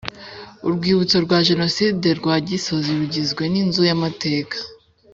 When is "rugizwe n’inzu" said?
2.99-3.81